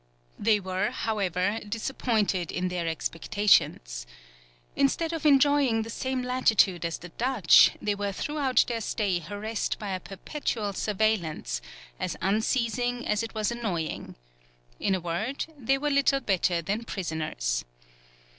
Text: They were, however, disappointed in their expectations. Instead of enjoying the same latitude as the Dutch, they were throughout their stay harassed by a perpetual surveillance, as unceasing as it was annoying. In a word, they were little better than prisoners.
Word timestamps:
They 0.39 0.59
were, 0.59 0.89
however, 0.89 1.59
disappointed 1.59 2.51
in 2.51 2.69
their 2.69 2.87
expectations. 2.87 4.07
Instead 4.75 5.13
of 5.13 5.27
enjoying 5.27 5.83
the 5.83 5.91
same 5.91 6.23
latitude 6.23 6.85
as 6.85 6.97
the 6.97 7.09
Dutch, 7.09 7.73
they 7.79 7.93
were 7.93 8.11
throughout 8.11 8.65
their 8.67 8.81
stay 8.81 9.19
harassed 9.19 9.77
by 9.77 9.89
a 9.91 9.99
perpetual 9.99 10.73
surveillance, 10.73 11.61
as 11.99 12.17
unceasing 12.19 13.05
as 13.05 13.21
it 13.21 13.35
was 13.35 13.51
annoying. 13.51 14.15
In 14.79 14.95
a 14.95 14.99
word, 14.99 15.45
they 15.55 15.77
were 15.77 15.91
little 15.91 16.19
better 16.19 16.63
than 16.63 16.83
prisoners. 16.83 17.63